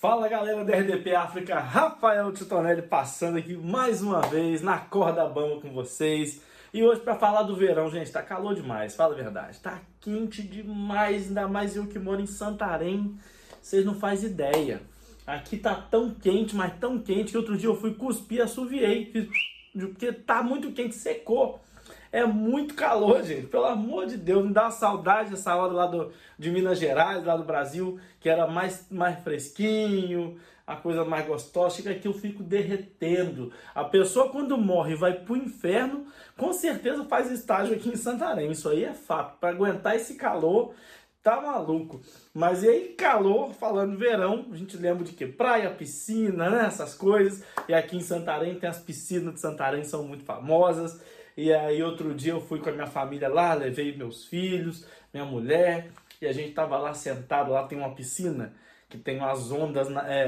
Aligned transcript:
Fala 0.00 0.28
galera 0.28 0.64
da 0.64 0.76
RDP 0.76 1.12
África, 1.12 1.58
Rafael 1.58 2.32
Titonelli 2.32 2.82
passando 2.82 3.36
aqui 3.36 3.56
mais 3.56 4.00
uma 4.00 4.20
vez 4.20 4.62
na 4.62 4.78
corda 4.78 5.26
bamba 5.26 5.60
com 5.60 5.72
vocês. 5.72 6.40
E 6.72 6.84
hoje 6.84 7.00
para 7.00 7.16
falar 7.16 7.42
do 7.42 7.56
verão, 7.56 7.90
gente, 7.90 8.12
tá 8.12 8.22
calor 8.22 8.54
demais, 8.54 8.94
fala 8.94 9.14
a 9.14 9.16
verdade. 9.16 9.58
Tá 9.58 9.80
quente 10.00 10.40
demais, 10.40 11.26
ainda 11.26 11.48
mais 11.48 11.74
eu 11.74 11.84
que 11.88 11.98
moro 11.98 12.20
em 12.20 12.26
Santarém, 12.26 13.18
vocês 13.60 13.84
não 13.84 13.96
fazem 13.96 14.30
ideia. 14.30 14.80
Aqui 15.26 15.56
tá 15.56 15.74
tão 15.74 16.14
quente, 16.14 16.54
mas 16.54 16.78
tão 16.78 17.00
quente 17.00 17.32
que 17.32 17.36
outro 17.36 17.58
dia 17.58 17.68
eu 17.68 17.74
fui 17.74 17.92
cuspir, 17.92 18.40
assoviei, 18.40 19.12
porque 19.72 20.12
tá 20.12 20.44
muito 20.44 20.70
quente, 20.70 20.94
secou. 20.94 21.60
É 22.10 22.24
muito 22.24 22.74
calor, 22.74 23.22
gente. 23.22 23.46
Pelo 23.46 23.66
amor 23.66 24.06
de 24.06 24.16
Deus, 24.16 24.44
me 24.44 24.52
dá 24.52 24.64
uma 24.64 24.70
saudade 24.70 25.30
dessa 25.30 25.54
hora 25.54 25.72
lá 25.72 25.86
do, 25.86 26.12
de 26.38 26.50
Minas 26.50 26.78
Gerais, 26.78 27.24
lá 27.24 27.36
do 27.36 27.44
Brasil, 27.44 27.98
que 28.18 28.28
era 28.28 28.46
mais, 28.46 28.86
mais 28.90 29.20
fresquinho, 29.20 30.38
a 30.66 30.76
coisa 30.76 31.04
mais 31.04 31.26
gostosa. 31.26 31.76
Chega 31.76 31.90
aqui 31.90 32.08
eu 32.08 32.14
fico 32.14 32.42
derretendo. 32.42 33.52
A 33.74 33.84
pessoa, 33.84 34.30
quando 34.30 34.56
morre 34.56 34.94
vai 34.94 35.14
pro 35.14 35.36
inferno, 35.36 36.06
com 36.36 36.52
certeza 36.52 37.04
faz 37.04 37.30
estágio 37.30 37.74
aqui 37.74 37.90
em 37.90 37.96
Santarém. 37.96 38.50
Isso 38.50 38.68
aí 38.68 38.84
é 38.84 38.94
fato. 38.94 39.38
Para 39.38 39.50
aguentar 39.50 39.94
esse 39.96 40.14
calor, 40.14 40.74
tá 41.22 41.40
maluco. 41.40 42.00
Mas 42.32 42.62
e 42.62 42.68
aí, 42.68 42.88
calor, 42.96 43.52
falando 43.52 43.98
verão, 43.98 44.46
a 44.50 44.56
gente 44.56 44.76
lembra 44.76 45.04
de 45.04 45.12
que? 45.12 45.26
Praia, 45.26 45.70
piscina, 45.70 46.48
né? 46.48 46.66
Essas 46.66 46.94
coisas. 46.94 47.42
E 47.68 47.74
aqui 47.74 47.96
em 47.96 48.00
Santarém 48.00 48.54
tem 48.58 48.68
as 48.68 48.78
piscinas 48.78 49.34
de 49.34 49.40
Santarém, 49.40 49.84
são 49.84 50.04
muito 50.04 50.24
famosas. 50.24 51.00
E 51.38 51.54
aí 51.54 51.80
outro 51.84 52.12
dia 52.16 52.32
eu 52.32 52.40
fui 52.40 52.58
com 52.58 52.68
a 52.68 52.72
minha 52.72 52.88
família 52.88 53.28
lá, 53.28 53.54
levei 53.54 53.96
meus 53.96 54.24
filhos, 54.24 54.84
minha 55.14 55.24
mulher, 55.24 55.92
e 56.20 56.26
a 56.26 56.32
gente 56.32 56.52
tava 56.52 56.76
lá 56.76 56.92
sentado, 56.92 57.52
lá 57.52 57.62
tem 57.62 57.78
uma 57.78 57.94
piscina 57.94 58.52
que 58.88 58.98
tem 58.98 59.18
umas 59.18 59.52
ondas, 59.52 59.88
é, 59.88 59.94
é, 59.94 60.24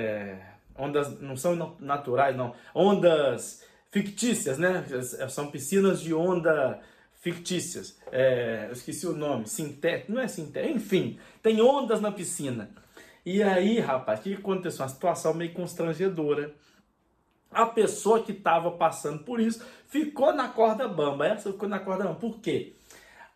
é, 0.00 0.38
ondas 0.78 1.20
não 1.20 1.36
são 1.36 1.76
naturais 1.78 2.34
não, 2.34 2.54
ondas 2.74 3.66
fictícias, 3.90 4.56
né? 4.56 4.82
São 5.28 5.50
piscinas 5.50 6.00
de 6.00 6.14
onda 6.14 6.80
fictícias. 7.20 8.00
É, 8.10 8.64
eu 8.68 8.72
esqueci 8.72 9.06
o 9.06 9.12
nome, 9.12 9.46
sintético, 9.46 10.12
não 10.12 10.22
é 10.22 10.26
sintético, 10.26 10.74
enfim, 10.74 11.18
tem 11.42 11.60
ondas 11.60 12.00
na 12.00 12.10
piscina. 12.10 12.70
E 13.26 13.42
aí, 13.42 13.78
rapaz, 13.78 14.20
o 14.20 14.22
que 14.22 14.32
aconteceu? 14.32 14.86
Uma 14.86 14.88
situação 14.88 15.34
meio 15.34 15.52
constrangedora 15.52 16.54
a 17.50 17.66
pessoa 17.66 18.22
que 18.22 18.32
estava 18.32 18.70
passando 18.70 19.20
por 19.20 19.40
isso 19.40 19.64
ficou 19.88 20.32
na 20.32 20.48
corda 20.48 20.86
bamba. 20.86 21.26
Essa 21.26 21.52
ficou 21.52 21.68
na 21.68 21.78
corda 21.78 22.04
bamba. 22.04 22.16
Por 22.16 22.38
quê? 22.38 22.74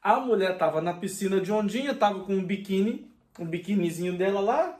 A 0.02 0.19
mulher 0.19 0.52
estava 0.52 0.80
na 0.80 0.94
piscina 0.94 1.41
de 1.41 1.52
ondinha, 1.52 1.92
estava 1.92 2.20
com 2.20 2.34
um 2.34 2.44
biquíni, 2.44 3.06
um 3.39 3.47
biquinizinho 3.47 4.17
dela 4.17 4.41
lá, 4.41 4.78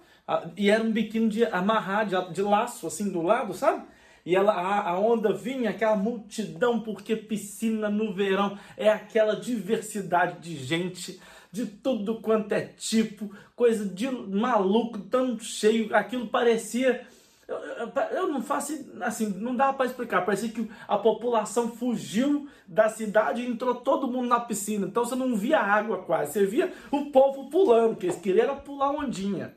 e 0.56 0.70
era 0.70 0.83
um 0.83 0.91
biquíni 0.91 1.28
de 1.28 1.45
amarrar, 1.45 2.06
de, 2.06 2.33
de 2.33 2.42
laço, 2.42 2.87
assim, 2.87 3.11
do 3.11 3.20
lado, 3.20 3.53
sabe? 3.53 3.84
E 4.25 4.37
ela, 4.37 4.53
a, 4.53 4.91
a, 4.91 4.98
onda 4.98 5.33
vinha, 5.33 5.70
aquela 5.70 5.97
multidão, 5.97 6.81
porque 6.81 7.17
piscina 7.17 7.89
no 7.89 8.15
verão 8.15 8.59
é 8.77 8.89
aquela 8.89 9.34
diversidade 9.34 10.41
de 10.41 10.56
gente, 10.56 11.20
de 11.50 11.67
tudo 11.67 12.20
quanto 12.20 12.53
é 12.53 12.61
tipo, 12.61 13.31
coisa 13.56 13.84
de 13.84 14.09
maluco, 14.09 14.98
tão 14.98 15.39
cheio, 15.39 15.94
aquilo 15.94 16.28
parecia 16.28 17.06
eu, 17.51 17.59
eu, 17.59 17.93
eu, 18.12 18.29
não 18.29 18.41
faço 18.41 18.73
assim, 19.01 19.29
não 19.39 19.56
dá 19.56 19.73
para 19.73 19.87
explicar. 19.87 20.25
Parecia 20.25 20.48
que 20.48 20.70
a 20.87 20.97
população 20.97 21.69
fugiu 21.69 22.48
da 22.67 22.89
cidade 22.89 23.43
e 23.43 23.47
entrou 23.47 23.75
todo 23.75 24.06
mundo 24.06 24.29
na 24.29 24.39
piscina. 24.39 24.87
Então 24.87 25.05
você 25.05 25.17
não 25.17 25.34
via 25.34 25.59
água 25.59 25.98
quase, 25.98 26.33
você 26.33 26.47
via 26.47 26.73
o 26.93 27.06
povo 27.06 27.51
pulando, 27.51 27.97
que 27.97 28.06
eles 28.06 28.17
queriam 28.17 28.56
pular 28.59 28.91
ondinha. 28.91 29.53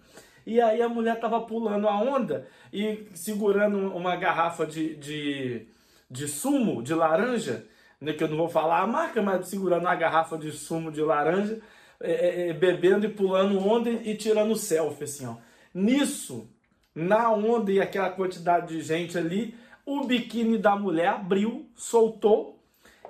E 0.46 0.60
aí 0.60 0.82
a 0.82 0.90
mulher 0.90 1.20
tava 1.20 1.40
pulando 1.42 1.88
a 1.88 1.96
onda 1.96 2.48
e 2.72 3.08
segurando 3.14 3.78
uma 3.96 4.16
garrafa 4.16 4.66
de, 4.66 4.96
de, 4.96 5.68
de 6.10 6.28
sumo 6.28 6.82
de 6.82 6.96
laranja, 6.96 7.66
né, 8.02 8.12
que 8.12 8.24
eu 8.24 8.28
não 8.28 8.38
vou 8.38 8.50
falar 8.50 8.82
a 8.82 8.88
marca, 8.88 9.22
mas 9.22 9.48
segurando 9.48 9.84
uma 9.84 9.96
garrafa 9.96 10.36
de 10.38 10.52
sumo 10.52 10.92
de 10.92 11.02
laranja, 11.02 11.62
é, 12.02 12.12
é, 12.12 12.50
é 12.50 12.54
bebendo 12.54 13.06
e 13.06 13.10
pulando 13.10 13.58
onda 13.60 13.90
e, 13.90 14.10
e 14.10 14.16
tirando 14.18 14.56
selfie, 14.56 15.04
assim, 15.04 15.28
ó. 15.28 15.36
Nisso, 15.74 16.50
na 16.94 17.32
onda 17.32 17.72
e 17.72 17.82
aquela 17.82 18.10
quantidade 18.10 18.68
de 18.68 18.82
gente 18.82 19.18
ali, 19.18 19.56
o 19.86 20.06
biquíni 20.06 20.58
da 20.58 20.76
mulher 20.76 21.08
abriu, 21.08 21.68
soltou. 21.76 22.60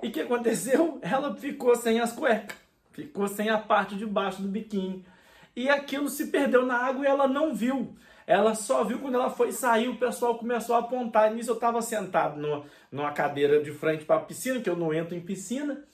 E 0.02 0.08
o 0.08 0.12
que 0.12 0.20
aconteceu? 0.20 0.98
Ela 1.02 1.34
ficou 1.34 1.74
sem 1.76 2.00
as 2.00 2.12
cuecas, 2.12 2.56
ficou 2.92 3.28
sem 3.28 3.48
a 3.48 3.58
parte 3.58 3.94
de 3.94 4.06
baixo 4.06 4.42
do 4.42 4.48
biquíni. 4.48 5.04
E 5.54 5.68
aquilo 5.68 6.08
se 6.08 6.28
perdeu 6.28 6.66
na 6.66 6.76
água 6.76 7.04
e 7.04 7.08
ela 7.08 7.28
não 7.28 7.54
viu. 7.54 7.94
Ela 8.26 8.56
só 8.56 8.82
viu 8.82 8.98
quando 8.98 9.14
ela 9.14 9.30
foi 9.30 9.52
sair, 9.52 9.86
o 9.86 9.96
pessoal 9.96 10.36
começou 10.36 10.74
a 10.74 10.80
apontar. 10.80 11.30
E 11.30 11.36
nisso 11.36 11.50
eu 11.50 11.54
estava 11.54 11.80
sentado 11.80 12.40
numa, 12.40 12.64
numa 12.90 13.12
cadeira 13.12 13.62
de 13.62 13.70
frente 13.70 14.04
para 14.04 14.16
a 14.16 14.24
piscina, 14.24 14.60
que 14.60 14.68
eu 14.68 14.74
não 14.74 14.92
entro 14.92 15.14
em 15.14 15.20
piscina 15.20 15.84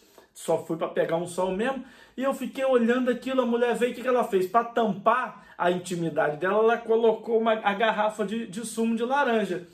só 0.41 0.65
fui 0.65 0.77
para 0.77 0.89
pegar 0.89 1.17
um 1.17 1.27
sol 1.27 1.53
mesmo. 1.53 1.85
E 2.17 2.23
eu 2.23 2.33
fiquei 2.33 2.65
olhando 2.65 3.11
aquilo, 3.11 3.43
a 3.43 3.47
mulher 3.47 3.75
veio, 3.75 3.93
o 3.93 3.95
que, 3.95 4.03
que 4.03 4.09
ela 4.09 4.25
fez? 4.25 4.47
Para 4.47 4.65
tampar 4.65 5.50
a 5.61 5.71
intimidade 5.71 6.39
dela, 6.39 6.59
ela 6.59 6.79
colocou 6.79 7.39
uma, 7.39 7.53
a 7.53 7.75
garrafa 7.75 8.25
de, 8.25 8.47
de 8.47 8.65
sumo 8.65 8.97
de 8.97 9.05
laranja. 9.05 9.69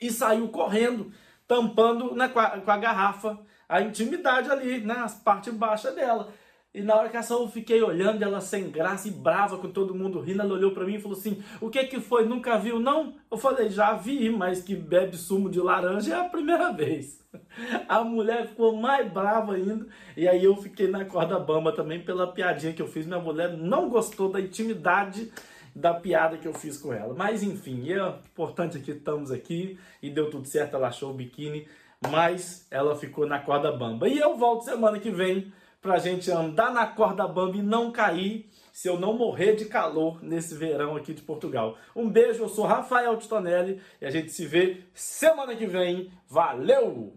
E 0.00 0.10
saiu 0.10 0.48
correndo, 0.48 1.12
tampando 1.46 2.14
né, 2.14 2.28
com, 2.28 2.40
a, 2.40 2.58
com 2.58 2.70
a 2.70 2.78
garrafa 2.78 3.38
a 3.68 3.82
intimidade 3.82 4.50
ali, 4.50 4.80
né, 4.80 4.94
as 4.94 5.14
partes 5.14 5.52
baixas 5.52 5.94
dela. 5.94 6.32
E 6.76 6.82
na 6.82 6.94
hora 6.94 7.08
que 7.08 7.16
essa 7.16 7.32
eu 7.32 7.48
fiquei 7.48 7.82
olhando 7.82 8.22
ela 8.22 8.38
sem 8.38 8.70
graça 8.70 9.08
e 9.08 9.10
brava 9.10 9.56
com 9.56 9.70
todo 9.70 9.94
mundo 9.94 10.20
rindo, 10.20 10.42
ela 10.42 10.52
olhou 10.52 10.72
para 10.72 10.84
mim 10.84 10.96
e 10.96 11.00
falou 11.00 11.16
assim: 11.16 11.42
"O 11.58 11.70
que 11.70 11.82
que 11.84 11.98
foi? 11.98 12.26
Nunca 12.26 12.58
viu 12.58 12.78
não?" 12.78 13.14
Eu 13.30 13.38
falei: 13.38 13.70
"Já 13.70 13.94
vi, 13.94 14.28
mas 14.28 14.60
que 14.60 14.76
bebe 14.76 15.16
sumo 15.16 15.48
de 15.48 15.58
laranja 15.58 16.14
é 16.14 16.20
a 16.20 16.28
primeira 16.28 16.70
vez." 16.74 17.24
A 17.88 18.04
mulher 18.04 18.48
ficou 18.48 18.76
mais 18.76 19.10
brava 19.10 19.54
ainda, 19.54 19.86
e 20.14 20.28
aí 20.28 20.44
eu 20.44 20.54
fiquei 20.56 20.86
na 20.86 21.06
corda 21.06 21.38
bamba 21.38 21.72
também 21.72 22.02
pela 22.02 22.30
piadinha 22.30 22.74
que 22.74 22.82
eu 22.82 22.88
fiz. 22.88 23.06
Minha 23.06 23.20
mulher 23.20 23.56
não 23.56 23.88
gostou 23.88 24.30
da 24.30 24.38
intimidade 24.38 25.32
da 25.74 25.94
piada 25.94 26.36
que 26.36 26.46
eu 26.46 26.52
fiz 26.52 26.76
com 26.76 26.92
ela. 26.92 27.14
Mas 27.14 27.42
enfim, 27.42 27.90
é 27.90 28.06
importante 28.06 28.80
que 28.80 28.90
estamos 28.90 29.30
aqui 29.30 29.78
e 30.02 30.10
deu 30.10 30.28
tudo 30.30 30.46
certo, 30.46 30.76
ela 30.76 30.88
achou 30.88 31.10
o 31.10 31.14
biquíni, 31.14 31.66
mas 32.10 32.66
ela 32.70 32.94
ficou 32.94 33.26
na 33.26 33.38
corda 33.38 33.72
bamba. 33.72 34.08
E 34.08 34.18
eu 34.18 34.36
volto 34.36 34.64
semana 34.64 34.98
que 34.98 35.10
vem 35.10 35.50
pra 35.80 35.98
gente 35.98 36.30
andar 36.30 36.72
na 36.72 36.86
corda 36.86 37.26
bamba 37.28 37.56
e 37.56 37.62
não 37.62 37.92
cair 37.92 38.50
se 38.72 38.88
eu 38.88 39.00
não 39.00 39.16
morrer 39.16 39.54
de 39.54 39.64
calor 39.64 40.22
nesse 40.22 40.54
verão 40.54 40.96
aqui 40.96 41.14
de 41.14 41.22
Portugal. 41.22 41.78
Um 41.94 42.10
beijo, 42.10 42.42
eu 42.42 42.48
sou 42.48 42.66
Rafael 42.66 43.16
Titonelli 43.16 43.80
e 44.00 44.04
a 44.04 44.10
gente 44.10 44.30
se 44.30 44.44
vê 44.46 44.84
semana 44.92 45.56
que 45.56 45.66
vem. 45.66 46.10
Valeu! 46.28 47.14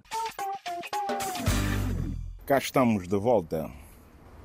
Cá 2.46 2.58
estamos 2.58 3.08
de 3.08 3.18
volta. 3.18 3.70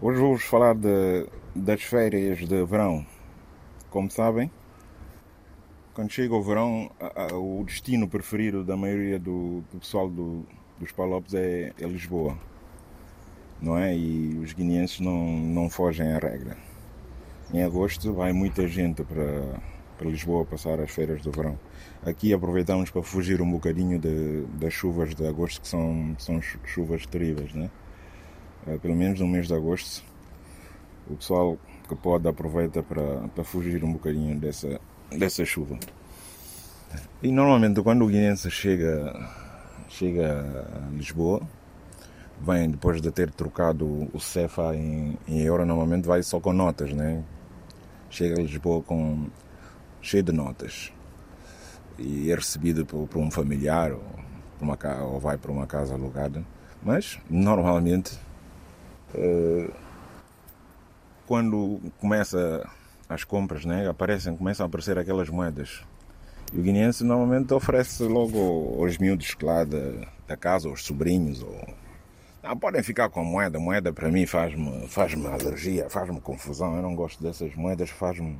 Hoje 0.01 0.19
vou-vos 0.19 0.45
falar 0.45 0.75
de, 0.75 1.27
das 1.55 1.83
férias 1.83 2.39
de 2.39 2.65
verão. 2.65 3.07
Como 3.91 4.11
sabem, 4.11 4.51
quando 5.95 6.11
chega 6.11 6.35
o 6.35 6.43
verão, 6.43 6.91
a, 6.99 7.23
a, 7.23 7.39
o 7.39 7.63
destino 7.65 8.09
preferido 8.09 8.65
da 8.65 8.77
maioria 8.77 9.21
do, 9.21 9.63
do 9.73 9.79
pessoal 9.79 10.11
do, 10.11 10.45
dos 10.81 10.91
Palopes 10.91 11.33
é, 11.33 11.73
é 11.81 11.87
Lisboa 11.87 12.37
não 13.61 13.79
é? 13.79 13.97
E 13.97 14.39
os 14.43 14.53
guineenses 14.53 15.01
não, 15.01 15.27
não 15.27 15.69
fogem 15.71 16.13
à 16.13 16.19
regra. 16.19 16.57
Em 17.53 17.63
agosto 17.63 18.13
vai 18.13 18.33
muita 18.33 18.67
gente 18.67 19.03
para, 19.05 19.61
para 19.97 20.09
Lisboa 20.09 20.45
passar 20.45 20.81
as 20.81 20.91
feiras 20.91 21.23
do 21.23 21.31
verão. 21.31 21.59
Aqui 22.05 22.33
aproveitamos 22.33 22.91
para 22.91 23.03
fugir 23.03 23.41
um 23.41 23.51
bocadinho 23.51 23.99
de, 23.99 24.43
das 24.59 24.73
chuvas 24.73 25.15
de 25.15 25.27
agosto, 25.27 25.61
que 25.61 25.69
são, 25.69 26.15
são 26.19 26.41
chuvas 26.65 27.07
terríveis, 27.07 27.53
né? 27.55 27.71
Pelo 28.81 28.95
menos 28.95 29.21
no 29.21 29.29
mês 29.29 29.47
de 29.47 29.55
agosto, 29.55 30.03
o 31.09 31.17
pessoal 31.17 31.59
que 31.87 31.95
pode 31.95 32.27
aproveita 32.27 32.83
para, 32.83 33.29
para 33.29 33.45
fugir 33.45 33.85
um 33.85 33.93
bocadinho 33.93 34.39
dessa, 34.39 34.81
dessa 35.11 35.45
chuva. 35.45 35.79
E 37.23 37.31
normalmente 37.31 37.83
quando 37.83 38.05
o 38.05 38.09
guineense 38.09 38.51
chega, 38.51 39.31
chega 39.89 40.67
a 40.77 40.91
Lisboa, 40.97 41.43
vem 42.41 42.71
depois 42.71 43.01
de 43.01 43.11
ter 43.11 43.31
trocado 43.31 44.09
o 44.13 44.21
CEFA 44.21 44.75
em, 44.75 45.19
em 45.27 45.41
euro, 45.41 45.65
normalmente 45.65 46.07
vai 46.07 46.23
só 46.23 46.41
com 46.41 46.53
notas, 46.53 46.93
né? 46.93 47.23
Chega 48.11 48.39
a 48.39 48.43
Lisboa 48.43 48.83
com 48.83 49.27
cheio 50.01 50.23
de 50.23 50.33
notas 50.33 50.93
e 51.99 52.31
é 52.31 52.35
recebido 52.35 52.85
por, 52.85 53.09
por 53.09 53.19
um 53.19 53.31
familiar 53.31 53.93
ou, 53.93 54.03
por 54.59 54.65
uma, 54.65 55.03
ou 55.05 55.21
vai 55.21 55.37
para 55.39 55.51
uma 55.51 55.67
casa 55.67 55.95
alugada. 55.95 56.45
Mas 56.83 57.19
normalmente 57.31 58.19
uh, 59.15 59.73
quando 61.27 61.81
começa 61.99 62.69
as 63.09 63.25
compras, 63.25 63.65
né, 63.65 63.89
aparecem, 63.89 64.37
começam 64.37 64.65
a 64.65 64.67
aparecer 64.67 64.99
aquelas 64.99 65.29
moedas. 65.29 65.83
E 66.53 66.59
o 66.59 66.63
guineense 66.63 67.05
normalmente 67.05 67.53
oferece 67.53 68.03
logo 68.05 68.83
aos 68.83 68.99
miúdos 68.99 69.35
lá 69.43 69.65
da, 69.65 70.07
da 70.27 70.37
casa, 70.37 70.69
aos 70.69 70.85
sobrinhos 70.85 71.43
ou 71.43 71.67
não, 72.45 72.59
podem 72.59 72.83
ficar 72.83 73.09
com 73.09 73.25
moeda. 73.25 73.59
Moeda 73.59 73.91
para 73.93 74.11
mim 74.11 74.27
faz-me 74.27 74.87
faz 74.87 75.15
alergia, 75.15 75.89
faz-me 75.89 76.21
confusão. 76.21 76.77
Eu 76.77 76.83
não 76.83 76.95
gosto 76.95 77.23
dessas 77.23 77.55
moedas, 77.55 77.89
faz-me 77.89 78.39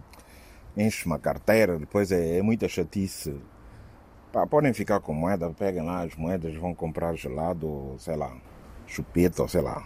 enche 0.77 1.07
uma 1.07 1.19
carteira, 1.19 1.79
depois 1.79 2.13
é, 2.13 2.39
é 2.39 2.43
muita 2.43 2.69
chatice. 2.69 3.35
Pá, 4.31 4.47
podem 4.47 4.75
ficar 4.75 5.01
com 5.01 5.15
moeda, 5.15 5.51
peguem 5.51 5.83
lá 5.83 6.03
as 6.03 6.15
moedas, 6.17 6.55
vão 6.57 6.75
comprar 6.75 7.15
gelado, 7.15 7.95
sei 7.99 8.17
lá, 8.17 8.37
chupeta, 8.87 9.43
ou 9.43 9.49
sei 9.49 9.63
lá. 9.63 9.83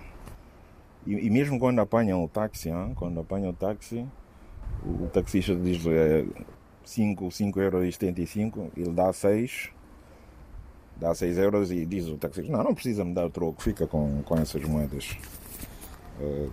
E, 1.06 1.26
e 1.26 1.30
mesmo 1.30 1.58
quando 1.58 1.80
apanham 1.80 2.24
o 2.24 2.28
táxi, 2.28 2.70
hein? 2.70 2.94
quando 2.96 3.20
apanham 3.20 3.50
o 3.50 3.54
táxi, 3.54 4.04
o, 4.82 5.04
o 5.04 5.10
taxista 5.12 5.54
diz 5.54 5.86
é, 5.86 6.24
5, 6.84 7.30
5 7.30 7.60
euros 7.60 7.86
e 7.86 7.92
75, 7.92 8.72
ele 8.76 8.90
dá 8.90 9.12
6, 9.12 9.70
dá 10.98 11.14
6 11.14 11.38
euros 11.38 11.70
e 11.70 11.86
diz 11.86 12.06
o 12.06 12.16
taxista, 12.16 12.50
não, 12.50 12.62
não 12.62 12.74
precisa 12.74 13.04
me 13.04 13.14
dar 13.14 13.26
o 13.26 13.30
troco, 13.30 13.62
fica 13.62 13.86
com, 13.86 14.22
com 14.22 14.36
essas 14.36 14.62
moedas. 14.64 15.16
Uh, 16.20 16.50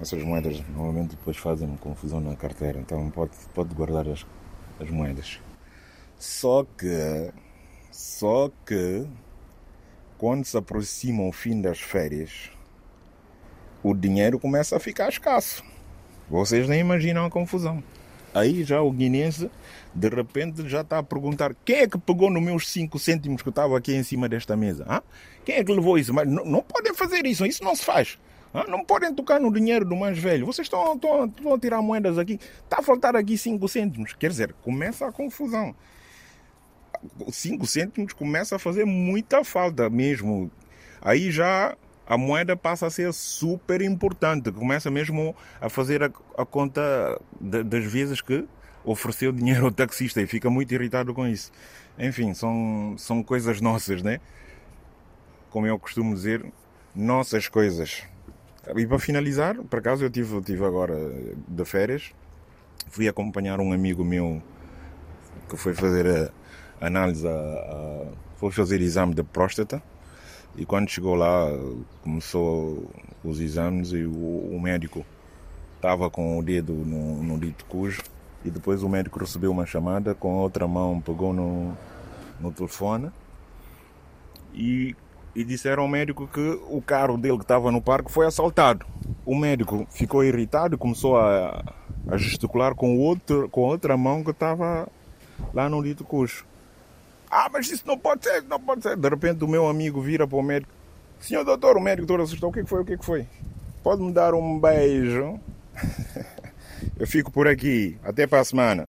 essas 0.00 0.22
moedas 0.22 0.60
normalmente 0.68 1.16
depois 1.16 1.36
fazem 1.36 1.68
confusão 1.76 2.20
na 2.20 2.36
carteira, 2.36 2.78
então 2.78 3.10
pode, 3.10 3.32
pode 3.54 3.74
guardar 3.74 4.08
as, 4.08 4.24
as 4.78 4.90
moedas. 4.90 5.40
Só 6.16 6.64
que, 6.64 7.32
só 7.90 8.50
que, 8.64 9.06
quando 10.16 10.44
se 10.44 10.56
aproxima 10.56 11.24
o 11.24 11.32
fim 11.32 11.60
das 11.60 11.80
férias, 11.80 12.50
o 13.82 13.94
dinheiro 13.94 14.38
começa 14.38 14.76
a 14.76 14.80
ficar 14.80 15.08
escasso. 15.08 15.64
Vocês 16.28 16.68
nem 16.68 16.80
imaginam 16.80 17.24
a 17.24 17.30
confusão. 17.30 17.82
Aí 18.34 18.62
já 18.62 18.80
o 18.80 18.90
guinense, 18.90 19.50
de 19.94 20.08
repente, 20.08 20.68
já 20.68 20.82
está 20.82 20.98
a 20.98 21.02
perguntar 21.02 21.54
quem 21.64 21.76
é 21.76 21.88
que 21.88 21.98
pegou 21.98 22.30
nos 22.30 22.42
meus 22.42 22.68
5 22.68 22.98
cêntimos 22.98 23.42
que 23.42 23.48
estava 23.48 23.76
aqui 23.76 23.94
em 23.94 24.02
cima 24.02 24.28
desta 24.28 24.56
mesa? 24.56 24.84
Ah? 24.88 25.02
Quem 25.44 25.56
é 25.56 25.64
que 25.64 25.72
levou 25.72 25.98
isso? 25.98 26.12
Mas 26.12 26.28
não, 26.28 26.44
não 26.44 26.62
podem 26.62 26.94
fazer 26.94 27.24
isso, 27.26 27.44
isso 27.46 27.64
não 27.64 27.74
se 27.74 27.84
faz. 27.84 28.18
Ah? 28.52 28.64
Não 28.68 28.84
podem 28.84 29.14
tocar 29.14 29.40
no 29.40 29.52
dinheiro 29.52 29.84
do 29.84 29.96
mais 29.96 30.18
velho. 30.18 30.46
Vocês 30.46 30.66
estão, 30.66 30.94
estão, 30.94 31.26
estão 31.26 31.54
a 31.54 31.58
tirar 31.58 31.82
moedas 31.82 32.18
aqui. 32.18 32.38
Está 32.64 32.78
a 32.78 32.82
faltar 32.82 33.16
aqui 33.16 33.36
5 33.36 33.66
cêntimos. 33.68 34.12
Quer 34.12 34.30
dizer, 34.30 34.52
começa 34.62 35.06
a 35.06 35.12
confusão. 35.12 35.74
5 37.30 37.66
cêntimos 37.66 38.12
começa 38.12 38.56
a 38.56 38.58
fazer 38.58 38.84
muita 38.84 39.42
falta 39.44 39.88
mesmo. 39.88 40.50
Aí 41.00 41.30
já 41.30 41.76
a 42.08 42.16
moeda 42.16 42.56
passa 42.56 42.86
a 42.86 42.90
ser 42.90 43.12
super 43.12 43.82
importante. 43.82 44.50
Começa 44.50 44.90
mesmo 44.90 45.36
a 45.60 45.68
fazer 45.68 46.02
a, 46.02 46.10
a 46.38 46.46
conta 46.46 47.20
de, 47.38 47.62
das 47.62 47.84
vezes 47.84 48.22
que 48.22 48.48
ofereceu 48.82 49.30
dinheiro 49.30 49.66
ao 49.66 49.70
taxista 49.70 50.22
e 50.22 50.26
fica 50.26 50.48
muito 50.48 50.72
irritado 50.72 51.12
com 51.12 51.26
isso. 51.26 51.52
Enfim, 51.98 52.32
são, 52.32 52.94
são 52.96 53.22
coisas 53.22 53.60
nossas, 53.60 54.02
né? 54.02 54.20
Como 55.50 55.66
eu 55.66 55.78
costumo 55.78 56.14
dizer, 56.14 56.46
nossas 56.94 57.46
coisas. 57.46 58.04
E 58.74 58.86
para 58.86 58.98
finalizar, 58.98 59.56
por 59.56 59.78
acaso 59.78 60.02
eu 60.02 60.10
tive, 60.10 60.40
tive 60.40 60.64
agora 60.64 60.96
de 61.46 61.64
férias, 61.66 62.14
fui 62.88 63.06
acompanhar 63.06 63.60
um 63.60 63.70
amigo 63.70 64.02
meu 64.02 64.42
que 65.46 65.58
foi 65.58 65.74
fazer 65.74 66.32
a 66.80 66.86
análise, 66.86 67.26
a, 67.26 67.30
a, 67.30 68.06
foi 68.36 68.50
fazer 68.50 68.80
exame 68.80 69.14
de 69.14 69.22
próstata 69.22 69.82
e 70.58 70.66
quando 70.66 70.90
chegou 70.90 71.14
lá, 71.14 71.46
começou 72.02 72.90
os 73.22 73.38
exames 73.38 73.92
e 73.92 74.04
o, 74.04 74.10
o 74.10 74.60
médico 74.60 75.06
estava 75.76 76.10
com 76.10 76.36
o 76.36 76.42
dedo 76.42 76.72
no, 76.72 77.22
no 77.22 77.38
dito 77.38 77.64
cujo. 77.66 78.02
E 78.44 78.50
depois 78.50 78.82
o 78.82 78.88
médico 78.88 79.20
recebeu 79.20 79.52
uma 79.52 79.64
chamada, 79.64 80.16
com 80.16 80.36
a 80.36 80.42
outra 80.42 80.66
mão 80.66 81.00
pegou 81.00 81.32
no, 81.32 81.76
no 82.40 82.50
telefone 82.50 83.12
e, 84.52 84.96
e 85.32 85.44
disseram 85.44 85.84
ao 85.84 85.88
médico 85.88 86.26
que 86.26 86.60
o 86.68 86.82
carro 86.82 87.16
dele 87.16 87.36
que 87.36 87.44
estava 87.44 87.70
no 87.70 87.80
parque 87.80 88.10
foi 88.10 88.26
assaltado. 88.26 88.84
O 89.24 89.36
médico 89.36 89.86
ficou 89.90 90.24
irritado 90.24 90.74
e 90.74 90.78
começou 90.78 91.16
a, 91.16 91.64
a 92.08 92.16
gesticular 92.16 92.74
com, 92.74 92.98
outro, 92.98 93.48
com 93.48 93.64
a 93.64 93.68
outra 93.68 93.96
mão 93.96 94.24
que 94.24 94.32
estava 94.32 94.88
lá 95.54 95.68
no 95.68 95.80
dito 95.84 96.04
cujo. 96.04 96.47
Ah, 97.30 97.48
mas 97.52 97.70
isso 97.70 97.84
não 97.86 97.98
pode 97.98 98.24
ser, 98.24 98.42
não 98.42 98.60
pode 98.60 98.82
ser. 98.82 98.96
De 98.96 99.08
repente 99.08 99.44
o 99.44 99.48
meu 99.48 99.68
amigo 99.68 100.00
vira 100.00 100.26
para 100.26 100.38
o 100.38 100.42
médico. 100.42 100.72
Senhor 101.20 101.44
doutor, 101.44 101.76
o 101.76 101.80
médico 101.80 102.06
todo 102.06 102.22
assustou. 102.22 102.50
O 102.50 102.52
que 102.52 102.64
foi? 102.64 102.82
O 102.82 102.84
que 102.84 102.96
foi? 103.04 103.26
Pode 103.82 104.02
me 104.02 104.12
dar 104.12 104.34
um 104.34 104.58
beijo? 104.58 105.38
Eu 106.98 107.06
fico 107.06 107.30
por 107.30 107.46
aqui. 107.46 107.98
Até 108.02 108.26
para 108.26 108.40
a 108.40 108.44
semana. 108.44 108.84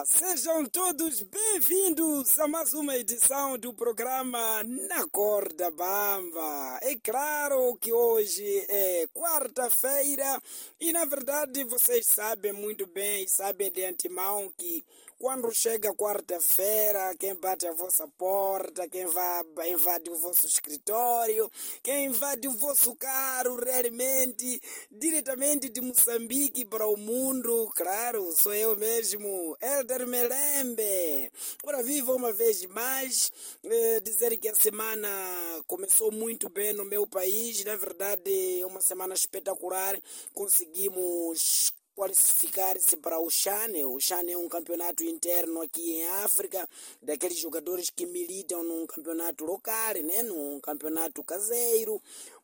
Viva! 0.00 0.04
Sejam 0.04 0.64
todos 0.66 1.22
bem-vindos 1.22 2.38
a 2.38 2.48
mais 2.48 2.72
uma 2.74 2.96
edição 2.96 3.58
do 3.58 3.72
programa 3.72 4.62
Na 4.64 5.06
Corda 5.08 5.70
Bamba. 5.70 6.78
É 6.82 6.94
claro 6.96 7.76
que 7.80 7.92
hoje 7.92 8.66
é 8.68 9.06
quarta-feira 9.14 10.40
e, 10.80 10.92
na 10.92 11.04
verdade, 11.04 11.64
vocês 11.64 12.06
sabem 12.06 12.52
muito 12.52 12.86
bem, 12.86 13.26
sabem 13.26 13.70
de 13.70 13.84
antemão 13.84 14.52
que 14.56 14.84
quando 15.20 15.52
chega 15.52 15.94
quarta-feira, 15.94 17.14
quem 17.18 17.34
bate 17.34 17.66
a 17.66 17.74
vossa 17.74 18.08
porta, 18.08 18.88
quem 18.88 19.04
vai 19.04 19.70
invade 19.70 20.08
o 20.08 20.16
vosso 20.16 20.46
escritório, 20.46 21.50
quem 21.82 22.06
invade 22.06 22.48
o 22.48 22.52
vosso 22.52 22.96
carro 22.96 23.56
realmente, 23.56 24.58
diretamente 24.90 25.68
de 25.68 25.82
Moçambique 25.82 26.64
para 26.64 26.86
o 26.86 26.96
mundo, 26.96 27.70
claro, 27.76 28.32
sou 28.32 28.54
eu 28.54 28.74
mesmo, 28.78 29.54
Elder 29.60 30.06
Melembe. 30.06 31.30
Ora, 31.64 31.82
viva 31.82 32.14
uma 32.14 32.32
vez 32.32 32.64
mais, 32.64 33.30
eh, 33.62 34.00
dizer 34.00 34.34
que 34.38 34.48
a 34.48 34.54
semana 34.54 35.08
começou 35.66 36.10
muito 36.10 36.48
bem 36.48 36.72
no 36.72 36.86
meu 36.86 37.06
país, 37.06 37.62
na 37.62 37.76
verdade, 37.76 38.64
uma 38.64 38.80
semana 38.80 39.12
espetacular, 39.12 40.00
conseguimos 40.32 41.70
qualificar-se 42.00 42.96
para 42.96 43.18
o 43.18 43.28
Chane. 43.28 43.84
O 43.84 44.00
Chane 44.00 44.32
é 44.32 44.38
um 44.38 44.48
campeonato 44.48 45.04
interno 45.04 45.60
aqui 45.60 45.96
em 45.96 46.06
África, 46.24 46.66
daqueles 47.02 47.36
jogadores 47.36 47.90
que 47.90 48.06
militam 48.06 48.64
num 48.64 48.86
campeonato 48.86 49.44
local, 49.44 49.94
né? 50.02 50.22
num 50.22 50.58
campeonato 50.60 51.22
caseiro. 51.22 52.00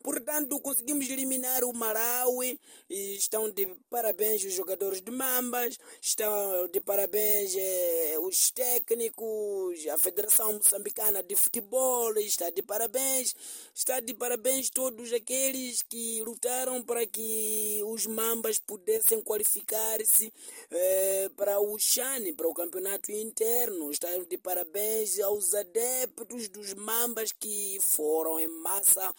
Portanto, 0.06 0.61
conseguimos 0.61 1.11
eliminar 1.11 1.64
o 1.64 1.73
Malawi 1.73 2.61
estão 2.88 3.50
de 3.50 3.67
parabéns 3.91 4.44
os 4.44 4.53
jogadores 4.53 5.03
de 5.03 5.11
Mambas, 5.11 5.76
estão 6.00 6.69
de 6.69 6.79
parabéns 6.79 7.53
eh, 7.56 8.17
os 8.20 8.53
técnicos, 8.53 9.85
a 9.88 9.99
Federação 9.99 10.53
Moçambicana 10.53 11.25
de 11.25 11.35
Futebol 11.35 12.16
está 12.19 12.50
de 12.50 12.62
parabéns, 12.62 13.35
está 13.75 13.99
de 13.99 14.14
parabéns 14.14 14.71
todos 14.71 15.12
aqueles 15.12 15.83
que 15.83 16.23
lutaram 16.23 16.81
para 16.85 17.04
que 17.04 17.83
os 17.87 18.07
Mambas 18.07 18.61
pudessem 18.61 19.21
qualificar-se 19.21 20.33
eh, 20.71 21.31
para 21.37 21.59
o 21.59 21.76
Chane, 21.81 22.33
para 22.33 22.47
o 22.47 22.54
campeonato 22.54 23.11
interno. 23.11 23.90
Está 23.90 24.16
de 24.19 24.38
parabéns 24.38 25.19
aos 25.19 25.52
adeptos 25.52 26.49
dos 26.49 26.75
Mambas 26.75 27.33
que 27.33 27.81
foram 27.81 28.38
em 28.38 28.47
massa 28.47 29.12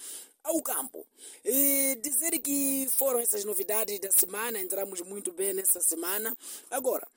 ao 0.47 0.61
campo. 0.61 1.05
E 1.43 1.95
dizer 2.01 2.39
que 2.39 2.87
foram 2.95 3.19
essas 3.19 3.43
novidades 3.43 3.99
da 3.99 4.09
semana, 4.11 4.59
entramos 4.59 5.01
muito 5.01 5.31
bem 5.31 5.53
nessa 5.53 5.81
semana. 5.81 6.35
Agora, 6.71 7.07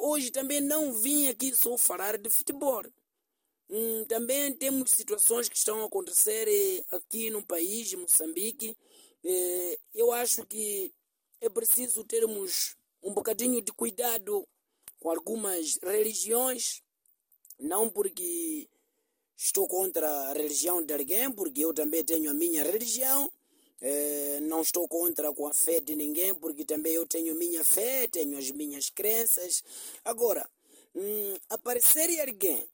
hoje 0.00 0.30
também 0.30 0.60
não 0.60 0.92
vim 0.94 1.28
aqui 1.28 1.54
só 1.54 1.76
falar 1.76 2.16
de 2.16 2.30
futebol. 2.30 2.82
Também 4.08 4.52
temos 4.54 4.90
situações 4.90 5.48
que 5.48 5.56
estão 5.56 5.82
a 5.82 5.86
acontecer 5.86 6.46
eh, 6.46 6.84
aqui 6.90 7.30
no 7.30 7.42
país, 7.42 7.92
Moçambique. 7.94 8.76
Eu 9.94 10.12
acho 10.12 10.44
que 10.46 10.92
é 11.40 11.48
preciso 11.48 12.04
termos 12.04 12.76
um 13.02 13.14
bocadinho 13.14 13.62
de 13.62 13.72
cuidado 13.72 14.46
com 15.00 15.10
algumas 15.10 15.78
religiões, 15.82 16.82
não 17.58 17.88
porque 17.88 18.68
estou 19.42 19.66
contra 19.66 20.08
a 20.08 20.32
religião 20.32 20.82
de 20.82 20.94
alguém, 20.94 21.30
porque 21.32 21.64
eu 21.64 21.74
também 21.74 22.04
tenho 22.04 22.30
a 22.30 22.34
minha 22.34 22.62
religião. 22.62 23.30
Eh, 23.80 24.38
não 24.42 24.62
estou 24.62 24.86
contra 24.86 25.32
com 25.34 25.48
a 25.48 25.54
fé 25.54 25.80
de 25.80 25.96
ninguém, 25.96 26.34
porque 26.34 26.64
também 26.64 26.92
eu 26.94 27.06
tenho 27.06 27.34
minha 27.34 27.64
fé, 27.64 28.06
tenho 28.06 28.38
as 28.38 28.50
minhas 28.52 28.88
crenças. 28.90 29.64
Agora, 30.04 30.48
hum, 30.94 31.34
aparecer 31.50 32.08
alguém 32.20 32.64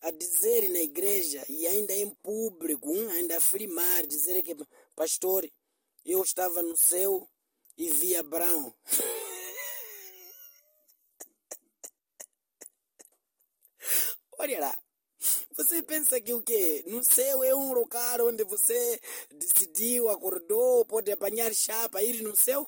a 0.00 0.10
dizer 0.10 0.70
na 0.70 0.80
igreja 0.80 1.44
e 1.48 1.66
ainda 1.66 1.94
em 1.94 2.08
público, 2.22 2.90
hum, 2.90 3.10
ainda 3.10 3.36
afirmar, 3.36 4.06
dizer 4.06 4.40
que, 4.42 4.56
pastor, 4.96 5.46
eu 6.06 6.22
estava 6.22 6.62
no 6.62 6.76
céu 6.76 7.28
e 7.76 7.90
vi 7.90 8.16
Abraão. 8.16 8.74
Olha 14.38 14.60
lá. 14.60 14.87
Você 15.58 15.82
pensa 15.82 16.20
que 16.20 16.32
o 16.32 16.40
quê? 16.40 16.84
No 16.86 17.02
céu 17.02 17.42
é 17.42 17.52
um 17.52 17.72
lugar 17.72 18.20
onde 18.20 18.44
você 18.44 19.00
decidiu, 19.34 20.08
acordou, 20.08 20.84
pode 20.84 21.10
apanhar 21.10 21.52
chapa, 21.52 22.00
ir 22.00 22.22
no 22.22 22.36
céu? 22.36 22.64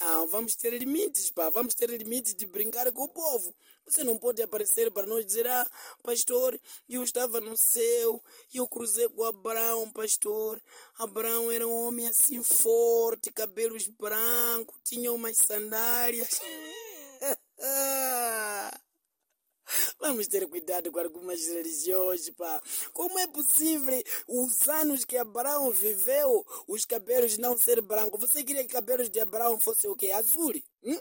Não, 0.00 0.26
vamos 0.26 0.56
ter 0.56 0.76
limites, 0.76 1.30
pá. 1.30 1.48
Vamos 1.50 1.72
ter 1.72 1.88
limites 1.88 2.34
de 2.34 2.44
brincar 2.44 2.90
com 2.90 3.04
o 3.04 3.08
povo. 3.08 3.54
Você 3.86 4.02
não 4.02 4.18
pode 4.18 4.42
aparecer 4.42 4.90
para 4.90 5.06
nós 5.06 5.24
dizer, 5.24 5.46
ah, 5.46 5.64
pastor, 6.02 6.60
eu 6.88 7.04
estava 7.04 7.40
no 7.40 7.56
céu 7.56 8.20
e 8.52 8.56
eu 8.56 8.66
cruzei 8.66 9.08
com 9.08 9.22
Abraão, 9.22 9.88
pastor. 9.92 10.60
Abraão 10.98 11.48
era 11.48 11.68
um 11.68 11.86
homem 11.86 12.08
assim 12.08 12.42
forte, 12.42 13.30
cabelos 13.30 13.86
brancos, 13.86 14.80
tinha 14.82 15.12
umas 15.12 15.36
sandálias. 15.36 16.40
Vamos 19.98 20.26
ter 20.26 20.46
cuidado 20.48 20.90
com 20.90 20.98
algumas 20.98 21.46
religiões, 21.46 22.28
pá. 22.30 22.60
Como 22.92 23.18
é 23.18 23.26
possível 23.26 24.02
os 24.26 24.68
anos 24.68 25.04
que 25.04 25.16
Abraão 25.16 25.70
viveu, 25.70 26.44
os 26.66 26.84
cabelos 26.84 27.38
não 27.38 27.56
ser 27.56 27.80
brancos? 27.80 28.20
Você 28.20 28.42
queria 28.42 28.64
que 28.64 28.72
cabelos 28.72 29.08
de 29.08 29.20
Abraão 29.20 29.60
fossem 29.60 29.90
o 29.90 29.96
quê? 29.96 30.10
Azul? 30.10 30.52
Hum? 30.82 31.00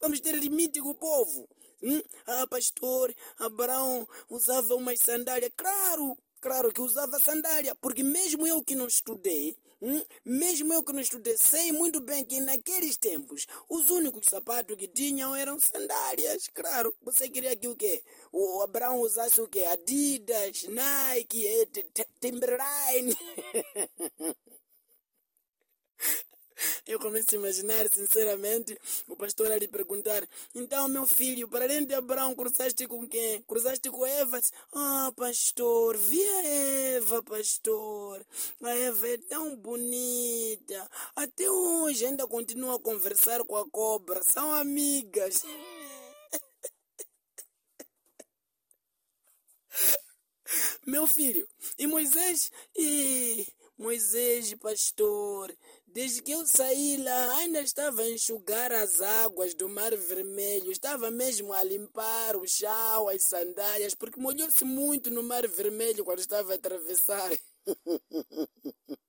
Vamos 0.00 0.20
ter 0.20 0.34
limite 0.34 0.80
com 0.80 0.90
o 0.90 0.94
povo. 0.94 1.48
Hum? 1.82 2.02
Ah, 2.26 2.46
pastor, 2.46 3.14
Abraão 3.38 4.06
usava 4.28 4.74
umas 4.74 4.98
sandálias. 4.98 5.50
Claro, 5.56 6.16
claro 6.40 6.72
que 6.72 6.80
usava 6.80 7.18
sandália, 7.18 7.74
porque 7.76 8.02
mesmo 8.02 8.46
eu 8.46 8.62
que 8.62 8.74
não 8.74 8.86
estudei, 8.86 9.56
mesmo 10.24 10.72
eu 10.72 10.82
que 10.82 10.92
não 10.92 11.00
estudei, 11.00 11.36
sei 11.36 11.72
muito 11.72 12.00
bem 12.00 12.24
que 12.24 12.40
naqueles 12.40 12.96
tempos 12.96 13.46
os 13.68 13.90
únicos 13.90 14.26
sapatos 14.26 14.76
que 14.76 14.88
tinham 14.88 15.34
eram 15.34 15.58
sandálias. 15.58 16.48
Claro, 16.52 16.94
você 17.02 17.28
queria 17.28 17.56
que 17.56 17.68
o 17.68 17.76
quê? 17.76 18.02
O 18.32 18.62
Abraão 18.62 19.00
usasse 19.00 19.40
o 19.40 19.48
quê? 19.48 19.64
Adidas, 19.64 20.64
Nike, 20.64 21.44
Timberline. 22.20 23.16
Eu 26.86 26.98
começo 26.98 27.28
a 27.32 27.34
imaginar, 27.34 27.88
sinceramente, 27.92 28.78
o 29.08 29.16
pastor 29.16 29.50
a 29.50 29.56
lhe 29.56 29.66
perguntar: 29.66 30.26
Então, 30.54 30.86
meu 30.88 31.06
filho, 31.06 31.48
para 31.48 31.64
além 31.64 31.84
de 31.84 31.94
Abraão, 31.94 32.34
cruzaste 32.34 32.86
com 32.86 33.06
quem? 33.08 33.42
Cruzaste 33.42 33.90
com 33.90 34.06
Eva? 34.06 34.40
Ah, 34.72 35.12
pastor, 35.16 35.96
vi 35.96 36.22
a 36.22 36.46
Eva, 36.96 37.22
pastor. 37.22 38.24
A 38.62 38.70
Eva 38.76 39.08
é 39.08 39.18
tão 39.18 39.56
bonita. 39.56 40.90
Até 41.16 41.50
hoje 41.50 42.06
ainda 42.06 42.26
continua 42.26 42.76
a 42.76 42.80
conversar 42.80 43.44
com 43.44 43.56
a 43.56 43.68
cobra. 43.68 44.22
São 44.22 44.52
amigas. 44.54 45.42
Meu 50.86 51.06
filho, 51.06 51.48
e 51.78 51.86
Moisés? 51.86 52.50
E 52.76 53.46
Moisés, 53.76 54.54
pastor, 54.54 55.52
Desde 55.94 56.20
que 56.22 56.32
eu 56.32 56.44
saí 56.44 56.96
lá, 56.96 57.36
ainda 57.36 57.60
estava 57.60 58.02
a 58.02 58.10
enxugar 58.10 58.72
as 58.72 59.00
águas 59.00 59.54
do 59.54 59.68
Mar 59.68 59.96
Vermelho. 59.96 60.72
Estava 60.72 61.08
mesmo 61.08 61.52
a 61.52 61.62
limpar 61.62 62.34
o 62.36 62.44
chão, 62.48 63.08
as 63.08 63.22
sandálias, 63.22 63.94
porque 63.94 64.18
molhou-se 64.18 64.64
muito 64.64 65.08
no 65.08 65.22
Mar 65.22 65.46
Vermelho 65.46 66.04
quando 66.04 66.18
estava 66.18 66.50
a 66.50 66.56
atravessar. 66.56 67.30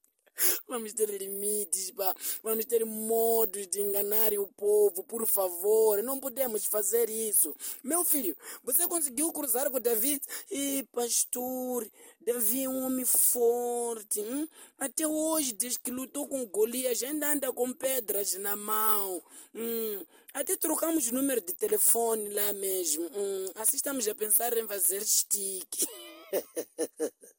Vamos 0.68 0.94
ter 0.94 1.10
limites, 1.10 1.92
pá. 1.92 2.16
vamos 2.44 2.66
ter 2.66 2.86
modos 2.86 3.68
de 3.68 3.82
enganar 3.82 4.34
o 4.34 4.48
povo, 4.48 5.04
por 5.04 5.26
favor. 5.28 6.02
Não 6.04 6.20
podemos 6.20 6.66
fazer 6.66 7.10
isso. 7.10 7.56
Meu 7.84 8.04
filho, 8.04 8.36
você 8.64 8.88
conseguiu 8.88 9.32
cruzar 9.32 9.70
com 9.70 9.80
Davi? 9.80 10.22
E 10.50 10.84
pastor, 10.92 11.90
Davi 12.22 12.64
é 12.64 12.70
um 12.70 12.86
homem 12.86 13.06
forte. 13.06 14.22
Hum? 14.22 14.48
Até 14.80 15.08
hoje, 15.08 15.54
desde 15.54 15.80
que 15.80 15.92
lutou 15.92 16.28
com 16.28 16.46
Golias, 16.46 17.02
ainda 17.04 17.32
anda 17.32 17.54
com 17.54 17.72
pedras 17.72 18.34
na 18.36 18.56
mão. 18.56 19.22
Hum? 19.54 20.06
Até 20.34 20.58
trocamos 20.58 21.12
número 21.12 21.40
de 21.42 21.54
telefone 21.54 22.28
lá 22.30 22.52
mesmo. 22.54 23.06
Hum? 23.16 23.52
Assim 23.56 23.78
estamos 23.78 24.08
a 24.08 24.16
pensar 24.16 24.58
em 24.58 24.68
fazer 24.68 25.06
stick. 25.06 25.88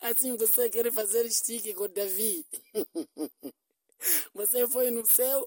Assim 0.00 0.36
você 0.36 0.68
quer 0.68 0.92
fazer 0.92 1.28
stick 1.30 1.74
com 1.74 1.88
Davi. 1.88 2.46
Você 4.32 4.66
foi 4.68 4.92
no 4.92 5.04
céu, 5.04 5.44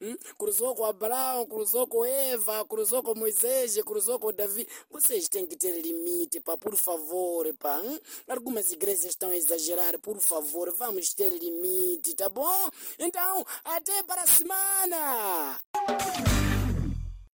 hum? 0.00 0.16
cruzou 0.36 0.74
com 0.74 0.84
Abraão, 0.84 1.46
cruzou 1.46 1.86
com 1.86 2.04
Eva, 2.04 2.64
cruzou 2.66 3.02
com 3.02 3.14
Moisés, 3.14 3.80
cruzou 3.82 4.18
com 4.18 4.32
Davi. 4.32 4.66
Vocês 4.90 5.28
têm 5.28 5.46
que 5.46 5.56
ter 5.56 5.80
limite, 5.80 6.40
pá, 6.40 6.56
por 6.56 6.74
favor, 6.76 7.46
pá. 7.60 7.78
Hum? 7.78 7.98
Algumas 8.28 8.72
igrejas 8.72 9.04
estão 9.04 9.30
a 9.30 9.36
exagerar, 9.36 9.98
por 10.00 10.18
favor, 10.18 10.74
vamos 10.74 11.14
ter 11.14 11.30
limite, 11.30 12.14
tá 12.16 12.28
bom? 12.28 12.68
Então, 12.98 13.46
até 13.64 14.02
para 14.02 14.22
a 14.22 14.26
semana! 14.26 15.60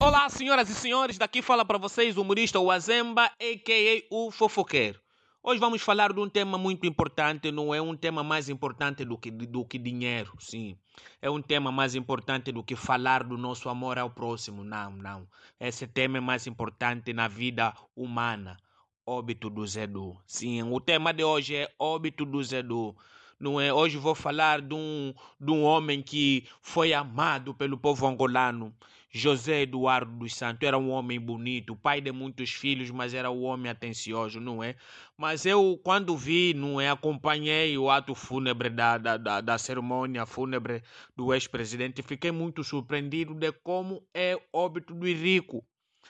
Olá, 0.02 0.30
senhoras 0.30 0.70
e 0.70 0.76
senhores, 0.76 1.18
daqui 1.18 1.42
fala 1.42 1.64
para 1.64 1.78
vocês 1.78 2.18
o 2.18 2.22
humorista 2.22 2.60
Wazemba, 2.60 3.26
a.k.a. 3.40 4.08
o 4.10 4.32
fofoqueiro. 4.32 5.05
Hoje 5.48 5.60
vamos 5.60 5.84
falar 5.84 6.12
de 6.12 6.20
um 6.20 6.28
tema 6.28 6.58
muito 6.58 6.88
importante, 6.88 7.52
não 7.52 7.72
é 7.72 7.80
um 7.80 7.96
tema 7.96 8.24
mais 8.24 8.50
importante 8.50 9.06
do 9.06 9.16
que, 9.16 9.30
do 9.30 9.64
que 9.64 9.78
dinheiro, 9.78 10.34
sim. 10.40 10.76
É 11.22 11.30
um 11.30 11.40
tema 11.40 11.72
mais 11.72 11.94
importante 11.94 12.52
do 12.52 12.64
que 12.64 12.76
falar 12.76 13.24
do 13.24 13.38
nosso 13.38 13.70
amor 13.70 14.00
ao 14.00 14.10
próximo, 14.10 14.64
não, 14.64 14.94
não. 14.94 15.28
Esse 15.60 15.86
tema 15.86 16.18
é 16.18 16.20
mais 16.20 16.48
importante 16.48 17.14
na 17.14 17.28
vida 17.28 17.76
humana. 17.96 18.58
Óbito 19.06 19.48
do 19.48 19.64
Zedu. 19.68 20.18
Sim, 20.26 20.64
o 20.64 20.80
tema 20.80 21.14
de 21.14 21.24
hoje 21.24 21.56
é 21.56 21.72
óbito 21.78 22.26
do 22.26 22.44
Zedu. 22.44 22.96
Não 23.40 23.62
é? 23.62 23.72
Hoje 23.72 23.98
vou 23.98 24.16
falar 24.16 24.62
de 24.62 24.74
um, 24.74 25.14
de 25.40 25.52
um 25.52 25.62
homem 25.62 26.02
que 26.02 26.48
foi 26.60 26.92
amado 26.92 27.54
pelo 27.54 27.78
povo 27.78 28.08
angolano 28.08 28.74
José 29.18 29.62
Eduardo 29.62 30.12
dos 30.12 30.36
Santos 30.36 30.68
era 30.68 30.78
um 30.78 30.90
homem 30.90 31.18
bonito, 31.18 31.74
pai 31.74 32.02
de 32.02 32.12
muitos 32.12 32.52
filhos, 32.52 32.92
mas 32.92 33.14
era 33.14 33.32
um 33.32 33.44
homem 33.44 33.72
atencioso, 33.72 34.42
não 34.42 34.62
é? 34.62 34.76
Mas 35.18 35.46
eu, 35.46 35.80
quando 35.82 36.18
vi, 36.18 36.54
não 36.54 36.82
é? 36.82 36.90
Acompanhei 36.90 37.78
o 37.78 37.90
ato 37.90 38.14
fúnebre 38.14 38.70
da, 38.70 38.98
da, 38.98 39.16
da, 39.16 39.40
da 39.40 39.58
cerimônia 39.58 40.26
fúnebre 40.26 40.84
do 41.16 41.34
ex-presidente, 41.34 42.04
fiquei 42.04 42.30
muito 42.30 42.62
surpreendido 42.62 43.34
de 43.34 43.54
como 43.54 44.06
é 44.14 44.38
óbito 44.52 44.94
do 44.94 45.06
rico. 45.06 45.66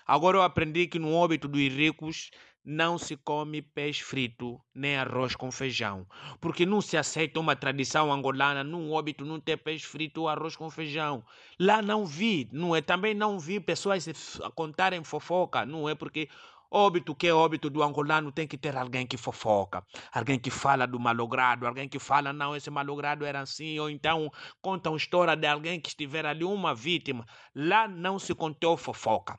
Agora 0.07 0.37
eu 0.37 0.41
aprendi 0.41 0.87
que 0.87 0.97
no 0.97 1.13
óbito 1.13 1.47
dos 1.47 1.61
ricos 1.61 2.31
não 2.65 2.97
se 2.97 3.15
come 3.15 3.61
peixe 3.61 4.03
frito 4.03 4.59
nem 4.73 4.97
arroz 4.97 5.35
com 5.35 5.51
feijão, 5.51 6.07
porque 6.41 6.65
não 6.65 6.81
se 6.81 6.97
aceita 6.97 7.39
uma 7.39 7.55
tradição 7.55 8.11
angolana 8.11 8.63
num 8.63 8.91
óbito 8.91 9.23
não 9.23 9.39
ter 9.39 9.57
peixe 9.57 9.85
frito 9.85 10.21
ou 10.21 10.29
arroz 10.29 10.55
com 10.55 10.69
feijão. 10.69 11.23
Lá 11.59 11.81
não 11.81 12.05
vi, 12.05 12.49
não 12.51 12.75
é? 12.75 12.81
Também 12.81 13.13
não 13.13 13.37
vi 13.37 13.59
pessoas 13.59 14.07
contarem 14.55 15.03
fofoca, 15.03 15.65
não 15.65 15.87
é? 15.87 15.93
Porque 15.93 16.27
óbito 16.71 17.15
que 17.15 17.27
é 17.27 17.33
óbito 17.33 17.69
do 17.69 17.83
angolano 17.83 18.31
tem 18.31 18.47
que 18.47 18.57
ter 18.57 18.75
alguém 18.75 19.05
que 19.05 19.15
fofoca, 19.15 19.85
alguém 20.11 20.39
que 20.39 20.49
fala 20.49 20.87
do 20.87 20.99
malogrado, 20.99 21.67
alguém 21.67 21.87
que 21.87 21.99
fala 21.99 22.33
não 22.33 22.55
esse 22.55 22.69
malogrado 22.71 23.23
era 23.23 23.41
assim 23.41 23.79
ou 23.79 23.89
então 23.89 24.31
conta 24.61 24.89
uma 24.89 24.97
história 24.97 25.35
de 25.35 25.47
alguém 25.47 25.79
que 25.79 25.89
estiver 25.89 26.25
ali 26.25 26.43
uma 26.43 26.73
vítima. 26.73 27.25
Lá 27.53 27.87
não 27.87 28.17
se 28.17 28.33
contou 28.33 28.75
fofoca. 28.75 29.37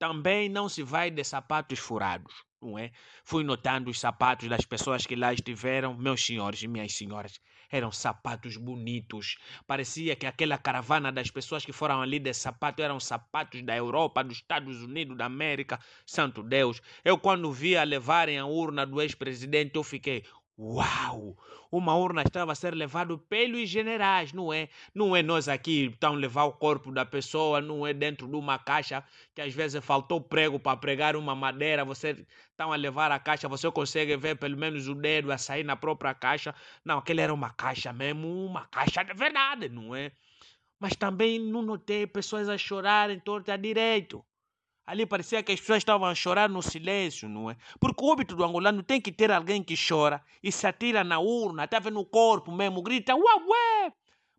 Também 0.00 0.48
não 0.48 0.66
se 0.66 0.82
vai 0.82 1.10
de 1.10 1.22
sapatos 1.22 1.78
furados, 1.78 2.32
não 2.58 2.78
é? 2.78 2.90
Fui 3.22 3.44
notando 3.44 3.90
os 3.90 4.00
sapatos 4.00 4.48
das 4.48 4.64
pessoas 4.64 5.04
que 5.04 5.14
lá 5.14 5.30
estiveram, 5.30 5.94
meus 5.94 6.24
senhores 6.24 6.62
e 6.62 6.66
minhas 6.66 6.94
senhoras. 6.94 7.38
Eram 7.70 7.92
sapatos 7.92 8.56
bonitos. 8.56 9.36
Parecia 9.66 10.16
que 10.16 10.24
aquela 10.24 10.56
caravana 10.56 11.12
das 11.12 11.30
pessoas 11.30 11.66
que 11.66 11.72
foram 11.72 12.00
ali 12.00 12.18
de 12.18 12.32
sapato 12.32 12.80
eram 12.80 12.98
sapatos 12.98 13.62
da 13.62 13.76
Europa, 13.76 14.24
dos 14.24 14.38
Estados 14.38 14.82
Unidos, 14.82 15.18
da 15.18 15.26
América. 15.26 15.78
Santo 16.06 16.42
Deus. 16.42 16.80
Eu, 17.04 17.18
quando 17.18 17.52
vi 17.52 17.76
a 17.76 17.84
levarem 17.84 18.38
a 18.38 18.46
urna 18.46 18.86
do 18.86 19.02
ex-presidente, 19.02 19.76
eu 19.76 19.84
fiquei, 19.84 20.24
Uau! 20.62 21.36
Uma 21.72 21.96
urna 21.96 22.22
estava 22.22 22.52
a 22.52 22.54
ser 22.54 22.74
levado 22.74 23.18
pelos 23.18 23.66
generais, 23.68 24.32
não 24.32 24.52
é? 24.52 24.68
Não 24.94 25.16
é 25.16 25.22
nós 25.22 25.48
aqui 25.48 25.86
estão 25.86 26.12
levar 26.14 26.44
o 26.44 26.52
corpo 26.52 26.92
da 26.92 27.04
pessoa, 27.06 27.62
não 27.62 27.86
é 27.86 27.94
dentro 27.94 28.28
de 28.28 28.36
uma 28.36 28.58
caixa 28.58 29.02
que 29.34 29.40
às 29.40 29.54
vezes 29.54 29.82
faltou 29.82 30.20
prego 30.20 30.60
para 30.60 30.76
pregar 30.76 31.16
uma 31.16 31.34
madeira, 31.34 31.82
você 31.84 32.26
estão 32.50 32.72
a 32.72 32.76
levar 32.76 33.10
a 33.10 33.18
caixa, 33.18 33.48
você 33.48 33.70
consegue 33.70 34.16
ver 34.18 34.36
pelo 34.36 34.56
menos 34.58 34.86
o 34.86 34.94
dedo 34.94 35.32
a 35.32 35.38
sair 35.38 35.64
na 35.64 35.76
própria 35.76 36.12
caixa. 36.14 36.54
Não, 36.84 36.98
aquele 36.98 37.22
era 37.22 37.32
uma 37.32 37.50
caixa 37.50 37.90
mesmo, 37.92 38.28
uma 38.44 38.66
caixa 38.66 39.02
de 39.02 39.14
verdade, 39.14 39.68
não 39.70 39.94
é? 39.96 40.12
Mas 40.80 40.96
também 40.96 41.38
não 41.40 41.62
notei 41.62 42.06
pessoas 42.06 42.48
a 42.48 42.58
chorar 42.58 43.10
em 43.10 43.20
torto 43.20 43.50
a 43.52 43.56
direito. 43.56 44.24
Ali 44.90 45.06
parecia 45.06 45.40
que 45.40 45.52
as 45.52 45.60
pessoas 45.60 45.78
estavam 45.78 46.08
a 46.08 46.14
chorar 46.16 46.48
no 46.48 46.60
silêncio, 46.60 47.28
não 47.28 47.48
é? 47.48 47.56
Porque 47.78 48.02
o 48.04 48.08
óbito 48.08 48.34
do 48.34 48.42
angolano 48.42 48.82
tem 48.82 49.00
que 49.00 49.12
ter 49.12 49.30
alguém 49.30 49.62
que 49.62 49.76
chora 49.76 50.20
e 50.42 50.50
se 50.50 50.66
atira 50.66 51.04
na 51.04 51.20
urna, 51.20 51.62
até 51.62 51.78
vendo 51.78 52.00
o 52.00 52.04
corpo 52.04 52.50
mesmo, 52.50 52.82
grita 52.82 53.14
ué, 53.14 53.34
ué. 53.46 53.92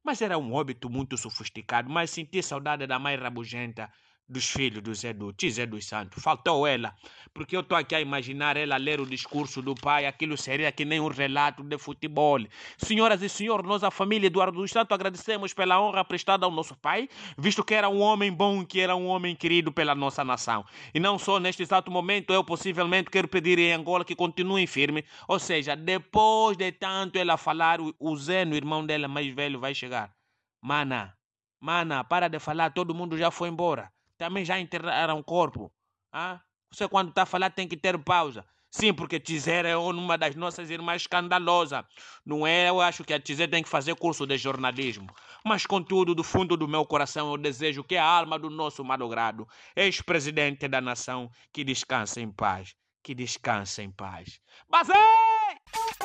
Mas 0.03 0.21
era 0.21 0.37
um 0.37 0.51
óbito 0.51 0.89
muito 0.89 1.17
sofisticado, 1.17 1.89
mas 1.89 2.11
senti 2.11 2.43
saudade 2.43 2.85
da 2.85 2.99
mãe 2.99 3.15
rabugenta 3.15 3.89
dos 4.31 4.49
filhos 4.49 4.81
do 4.81 4.93
Zé 4.95 5.13
do 5.13 5.33
Zé 5.49 5.65
dos 5.65 5.85
Santos. 5.85 6.23
Faltou 6.23 6.65
ela, 6.65 6.95
porque 7.33 7.55
eu 7.55 7.59
estou 7.59 7.77
aqui 7.77 7.93
a 7.93 8.01
imaginar 8.01 8.57
ela 8.57 8.77
ler 8.77 8.99
o 8.99 9.05
discurso 9.05 9.61
do 9.61 9.75
pai, 9.75 10.05
aquilo 10.05 10.37
seria 10.37 10.71
que 10.71 10.85
nem 10.85 10.99
um 10.99 11.07
relato 11.07 11.63
de 11.63 11.77
futebol. 11.77 12.39
Senhoras 12.77 13.21
e 13.21 13.29
senhores, 13.29 13.67
nós, 13.67 13.83
a 13.83 13.91
família 13.91 14.27
Eduardo 14.27 14.59
dos 14.59 14.71
Santos, 14.71 14.93
agradecemos 14.93 15.53
pela 15.53 15.81
honra 15.81 16.03
prestada 16.05 16.45
ao 16.45 16.51
nosso 16.51 16.75
pai, 16.75 17.09
visto 17.37 17.63
que 17.63 17.73
era 17.73 17.89
um 17.89 17.99
homem 17.99 18.31
bom, 18.31 18.65
que 18.65 18.79
era 18.79 18.95
um 18.95 19.07
homem 19.07 19.35
querido 19.35 19.71
pela 19.71 19.93
nossa 19.93 20.23
nação. 20.23 20.65
E 20.93 20.99
não 20.99 21.19
só 21.19 21.39
neste 21.39 21.61
exato 21.63 21.91
momento, 21.91 22.33
eu 22.33 22.43
possivelmente 22.43 23.09
quero 23.09 23.27
pedir 23.27 23.59
em 23.59 23.73
Angola 23.73 24.05
que 24.05 24.15
continuem 24.15 24.65
firme, 24.65 25.03
ou 25.27 25.39
seja, 25.39 25.75
depois 25.75 26.57
de 26.57 26.71
tanto 26.71 27.17
ela 27.17 27.37
falar, 27.37 27.79
o 27.81 28.15
Zé, 28.15 28.45
o 28.45 28.55
irmão 28.55 28.85
dela 28.85 29.07
mais 29.07 29.27
velho, 29.33 29.59
vai 29.59 29.75
chegar. 29.75 30.13
Mana, 30.61 31.13
mana, 31.59 32.03
para 32.03 32.27
de 32.27 32.39
falar, 32.39 32.71
todo 32.71 32.95
mundo 32.95 33.17
já 33.17 33.29
foi 33.31 33.49
embora 33.49 33.91
também 34.21 34.45
já 34.45 34.59
enterraram 34.59 35.23
corpo. 35.23 35.73
Ah? 36.13 36.39
Você 36.71 36.87
quando 36.87 37.09
está 37.09 37.23
a 37.23 37.25
falar 37.25 37.49
tem 37.49 37.67
que 37.67 37.75
ter 37.75 37.97
pausa. 37.97 38.45
Sim, 38.69 38.93
porque 38.93 39.19
Tizer 39.19 39.65
é 39.65 39.75
uma 39.75 40.15
das 40.15 40.35
nossas 40.35 40.69
irmãs 40.69 41.01
escandalosa. 41.01 41.83
Não 42.23 42.45
é? 42.45 42.69
Eu 42.69 42.79
acho 42.79 43.03
que 43.03 43.15
a 43.15 43.19
Tizer 43.19 43.49
tem 43.49 43.63
que 43.63 43.67
fazer 43.67 43.95
curso 43.95 44.27
de 44.27 44.37
jornalismo. 44.37 45.07
Mas, 45.43 45.65
contudo, 45.65 46.13
do 46.13 46.23
fundo 46.23 46.55
do 46.55 46.67
meu 46.67 46.85
coração, 46.85 47.31
eu 47.31 47.37
desejo 47.37 47.83
que 47.83 47.97
a 47.97 48.05
alma 48.05 48.37
do 48.37 48.51
nosso 48.51 48.85
malogrado, 48.85 49.47
ex-presidente 49.75 50.67
da 50.67 50.79
nação, 50.79 51.27
que 51.51 51.63
descanse 51.63 52.21
em 52.21 52.31
paz. 52.31 52.75
Que 53.03 53.15
descanse 53.15 53.81
em 53.81 53.91
paz. 53.91 54.39
Basei! 54.69 56.00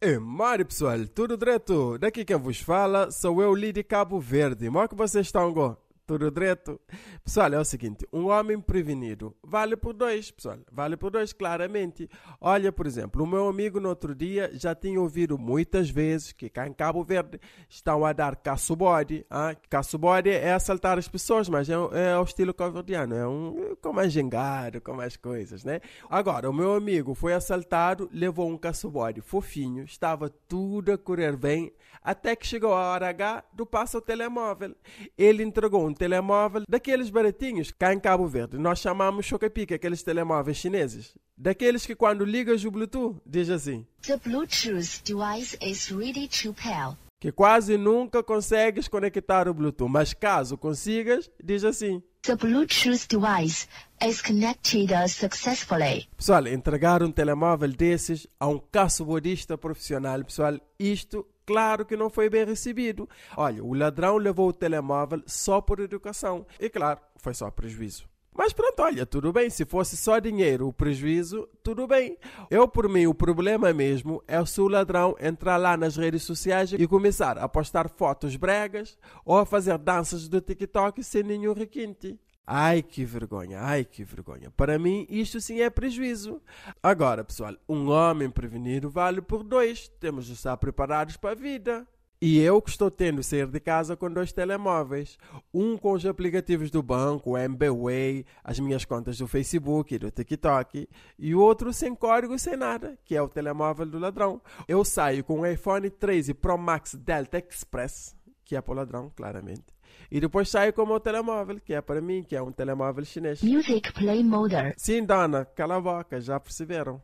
É, 0.00 0.16
Mário 0.16 0.64
pessoal, 0.64 0.96
tudo 1.12 1.36
direto? 1.36 1.98
Daqui 1.98 2.24
quem 2.24 2.36
vos 2.36 2.60
fala 2.60 3.10
sou 3.10 3.42
eu, 3.42 3.52
Lidi 3.52 3.82
Cabo 3.82 4.20
Verde. 4.20 4.66
Como 4.66 4.80
é 4.80 4.86
que 4.86 4.94
vocês 4.94 5.26
estão, 5.26 5.52
go? 5.52 5.76
Tudo 6.08 6.30
direto? 6.30 6.80
Pessoal, 7.22 7.52
é 7.52 7.58
o 7.58 7.64
seguinte: 7.66 8.08
um 8.10 8.28
homem 8.28 8.58
prevenido 8.58 9.36
vale 9.42 9.76
por 9.76 9.92
dois, 9.92 10.30
pessoal. 10.30 10.56
Vale 10.72 10.96
por 10.96 11.10
dois, 11.10 11.34
claramente. 11.34 12.08
Olha, 12.40 12.72
por 12.72 12.86
exemplo, 12.86 13.22
o 13.22 13.26
meu 13.26 13.46
amigo 13.46 13.78
no 13.78 13.90
outro 13.90 14.14
dia 14.14 14.50
já 14.54 14.74
tinha 14.74 14.98
ouvido 14.98 15.36
muitas 15.36 15.90
vezes 15.90 16.32
que 16.32 16.48
cá 16.48 16.66
em 16.66 16.72
Cabo 16.72 17.04
Verde 17.04 17.38
estão 17.68 18.06
a 18.06 18.14
dar 18.14 18.36
caço-bode. 18.36 19.26
Ah? 19.28 19.54
Caço-bode 19.68 20.30
é 20.30 20.54
assaltar 20.54 20.96
as 20.96 21.06
pessoas, 21.06 21.46
mas 21.46 21.68
é, 21.68 21.74
é 21.74 22.18
o 22.18 22.22
estilo 22.22 22.54
cabo-verdiano. 22.54 23.14
É 23.14 23.28
um 23.28 23.76
com 23.82 23.92
mais 23.92 24.10
gengado, 24.10 24.80
com 24.80 24.94
mais 24.94 25.14
coisas, 25.14 25.62
né? 25.62 25.82
Agora, 26.08 26.48
o 26.48 26.54
meu 26.54 26.72
amigo 26.72 27.14
foi 27.14 27.34
assaltado, 27.34 28.08
levou 28.10 28.48
um 28.48 28.56
caço-bode 28.56 29.20
fofinho, 29.20 29.84
estava 29.84 30.30
tudo 30.48 30.90
a 30.90 30.96
correr 30.96 31.36
bem, 31.36 31.70
até 32.02 32.34
que 32.34 32.46
chegou 32.46 32.72
a 32.72 32.92
hora 32.92 33.10
H 33.10 33.44
do 33.52 33.66
passo 33.66 33.98
ao 33.98 34.02
telemóvel. 34.02 34.74
Ele 35.18 35.42
entregou 35.42 35.86
um 35.86 35.97
telemóvel 35.98 36.62
daqueles 36.68 37.10
baratinhos 37.10 37.72
cá 37.72 37.92
em 37.92 37.98
Cabo 37.98 38.26
Verde. 38.26 38.56
Nós 38.56 38.78
chamamos 38.78 39.26
chocapica, 39.26 39.74
aqueles 39.74 40.02
telemóveis 40.02 40.56
chineses. 40.56 41.14
Daqueles 41.36 41.84
que 41.84 41.94
quando 41.94 42.24
ligas 42.24 42.64
o 42.64 42.70
Bluetooth, 42.70 43.20
diz 43.26 43.50
assim. 43.50 43.86
The 44.02 44.16
Bluetooth 44.16 45.02
device 45.04 45.58
is 45.60 45.90
ready 45.90 46.28
to 46.28 46.54
pair. 46.54 46.96
Que 47.20 47.32
quase 47.32 47.76
nunca 47.76 48.22
consegues 48.22 48.86
conectar 48.86 49.48
o 49.48 49.54
Bluetooth, 49.54 49.90
mas 49.90 50.14
caso 50.14 50.56
consigas, 50.56 51.28
diz 51.42 51.64
assim. 51.64 52.00
The 52.22 52.36
Bluetooth 52.36 53.08
device 53.08 53.66
is 54.06 54.22
connected 54.22 54.90
successfully. 55.08 56.08
Pessoal, 56.16 56.46
entregar 56.46 57.02
um 57.02 57.10
telemóvel 57.10 57.70
desses 57.70 58.26
a 58.38 58.46
um 58.46 58.58
caço-bodista 58.58 59.58
profissional, 59.58 60.24
pessoal, 60.24 60.60
isto 60.78 61.26
claro 61.48 61.86
que 61.86 61.96
não 61.96 62.10
foi 62.10 62.28
bem 62.28 62.44
recebido. 62.44 63.08
Olha, 63.34 63.64
o 63.64 63.72
ladrão 63.72 64.18
levou 64.18 64.50
o 64.50 64.52
telemóvel 64.52 65.22
só 65.24 65.62
por 65.62 65.80
educação. 65.80 66.44
E 66.60 66.68
claro, 66.68 67.00
foi 67.16 67.32
só 67.32 67.50
prejuízo. 67.50 68.06
Mas 68.36 68.52
pronto, 68.52 68.82
olha, 68.82 69.06
tudo 69.06 69.32
bem. 69.32 69.48
Se 69.48 69.64
fosse 69.64 69.96
só 69.96 70.18
dinheiro 70.18 70.68
o 70.68 70.72
prejuízo, 70.74 71.48
tudo 71.62 71.86
bem. 71.86 72.18
Eu, 72.50 72.68
por 72.68 72.86
mim, 72.86 73.06
o 73.06 73.14
problema 73.14 73.72
mesmo 73.72 74.22
é 74.28 74.44
se 74.44 74.60
o 74.60 74.68
ladrão 74.68 75.16
entrar 75.18 75.56
lá 75.56 75.74
nas 75.74 75.96
redes 75.96 76.22
sociais 76.22 76.72
e 76.72 76.86
começar 76.86 77.38
a 77.38 77.48
postar 77.48 77.88
fotos 77.88 78.36
bregas 78.36 78.98
ou 79.24 79.38
a 79.38 79.46
fazer 79.46 79.78
danças 79.78 80.28
do 80.28 80.40
TikTok 80.40 81.02
sem 81.02 81.22
nenhum 81.22 81.54
requinte. 81.54 82.20
Ai 82.50 82.82
que 82.82 83.04
vergonha, 83.04 83.60
ai 83.60 83.84
que 83.84 84.02
vergonha. 84.02 84.50
Para 84.50 84.78
mim, 84.78 85.06
isto 85.10 85.38
sim 85.38 85.60
é 85.60 85.68
prejuízo. 85.68 86.40
Agora, 86.82 87.22
pessoal, 87.22 87.54
um 87.68 87.90
homem 87.90 88.30
prevenido 88.30 88.88
vale 88.88 89.20
por 89.20 89.42
dois. 89.42 89.88
Temos 90.00 90.24
de 90.24 90.32
estar 90.32 90.56
preparados 90.56 91.18
para 91.18 91.32
a 91.32 91.34
vida. 91.34 91.86
E 92.20 92.40
eu 92.40 92.62
que 92.62 92.70
estou 92.70 92.90
tendo 92.90 93.22
sair 93.22 93.46
de 93.46 93.60
casa 93.60 93.94
com 93.96 94.10
dois 94.10 94.32
telemóveis. 94.32 95.18
Um 95.52 95.76
com 95.76 95.92
os 95.92 96.06
aplicativos 96.06 96.70
do 96.70 96.82
banco, 96.82 97.32
o 97.32 97.36
MBWay, 97.38 98.24
as 98.42 98.58
minhas 98.58 98.86
contas 98.86 99.18
do 99.18 99.28
Facebook 99.28 99.94
e 99.94 99.98
do 99.98 100.10
TikTok. 100.10 100.88
E 101.18 101.34
o 101.34 101.40
outro 101.40 101.70
sem 101.70 101.94
código, 101.94 102.38
sem 102.38 102.56
nada, 102.56 102.98
que 103.04 103.14
é 103.14 103.20
o 103.20 103.28
telemóvel 103.28 103.84
do 103.84 103.98
ladrão. 103.98 104.40
Eu 104.66 104.86
saio 104.86 105.22
com 105.22 105.40
o 105.40 105.46
iPhone 105.46 105.90
13 105.90 106.32
Pro 106.32 106.56
Max 106.56 106.94
Delta 106.94 107.38
Express, 107.38 108.16
que 108.48 108.56
é 108.56 108.62
para 108.62 108.72
o 108.72 108.76
ladrão, 108.76 109.12
claramente. 109.14 109.66
E 110.10 110.18
depois 110.18 110.48
saio 110.48 110.72
com 110.72 110.82
o 110.82 110.86
meu 110.86 110.98
telemóvel, 110.98 111.60
que 111.60 111.74
é 111.74 111.82
para 111.82 112.00
mim, 112.00 112.22
que 112.22 112.34
é 112.34 112.40
um 112.40 112.50
telemóvel 112.50 113.04
chinês. 113.04 113.42
Music 113.42 113.92
play 113.92 114.24
mode. 114.24 114.54
Sim, 114.74 115.04
dona, 115.04 115.44
cala 115.44 115.76
a 115.76 115.80
boca, 115.80 116.18
já 116.18 116.40
perceberam. 116.40 117.02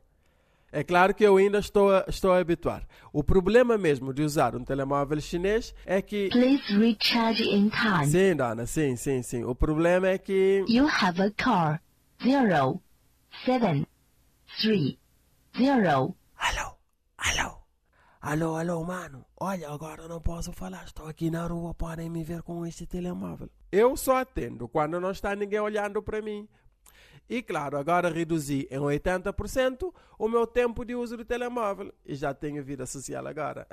É 0.73 0.83
claro 0.83 1.15
que 1.15 1.23
eu 1.23 1.37
ainda 1.37 1.59
estou 1.59 1.95
a, 1.95 2.05
estou 2.09 2.33
a 2.33 2.39
habituar. 2.39 2.83
O 3.13 3.23
problema 3.23 3.77
mesmo 3.77 4.13
de 4.13 4.23
usar 4.23 4.57
um 4.57 4.65
telemóvel 4.65 5.21
chinês 5.21 5.75
é 5.85 6.01
que. 6.01 6.31
Please 6.31 6.65
recharge 6.79 7.45
in 7.45 7.69
time. 7.69 8.07
Sim, 8.07 8.35
dona, 8.35 8.65
sim, 8.67 8.97
sim, 8.97 9.23
sim. 9.23 9.45
O 9.45 9.55
problema 9.55 10.09
é 10.09 10.17
que. 10.17 10.65
You 10.67 10.89
have 10.89 11.21
a 11.21 11.31
car. 11.31 11.83
Zero, 12.23 12.81
seven, 13.45 13.87
three, 14.61 14.99
zero. 15.57 16.17
Alô, 16.39 16.77
alô, 17.19 17.54
alô, 18.25 18.57
alô, 18.57 18.83
mano. 18.85 19.25
Olha, 19.39 19.69
agora 19.69 20.09
não 20.09 20.21
posso 20.21 20.53
falar. 20.53 20.85
Estou 20.85 21.07
aqui 21.07 21.31
na 21.31 21.47
rua, 21.47 21.75
podem 21.75 22.09
me 22.09 22.25
ver 22.25 22.43
com 22.43 22.65
este 22.65 22.87
telemóvel. 22.87 23.51
Eu 23.71 23.97
só 23.97 24.17
atendo 24.17 24.67
quando 24.67 24.99
não 24.99 25.11
está 25.11 25.37
ninguém 25.37 25.61
olhando 25.61 26.03
para 26.03 26.23
mim. 26.23 26.49
E 27.29 27.43
claro, 27.43 27.79
agora 27.79 28.11
reduzi 28.11 28.69
em 28.71 28.79
80% 28.79 29.93
o 30.19 30.29
meu 30.29 30.47
tempo 30.47 30.85
de 30.85 30.95
uso 30.95 31.17
do 31.17 31.25
telemóvel 31.25 31.93
e 32.05 32.15
já 32.15 32.35
tenho 32.35 32.63
vida 32.63 32.85
social 32.85 33.27
agora. 33.27 33.67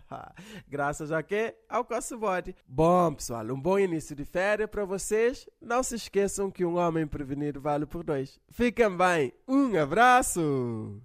Graças 0.66 1.12
a 1.12 1.22
quê? 1.22 1.54
Ao 1.68 1.84
Caçobode. 1.84 2.54
Bom, 2.66 3.14
pessoal, 3.14 3.44
um 3.46 3.60
bom 3.60 3.78
início 3.78 4.16
de 4.16 4.24
férias 4.24 4.70
para 4.70 4.84
vocês. 4.84 5.48
Não 5.60 5.82
se 5.82 5.96
esqueçam 5.96 6.50
que 6.50 6.64
um 6.64 6.76
homem 6.76 7.06
prevenido 7.06 7.60
vale 7.60 7.84
por 7.84 8.02
dois. 8.02 8.40
Fiquem 8.50 8.96
bem. 8.96 9.32
Um 9.46 9.78
abraço! 9.78 11.02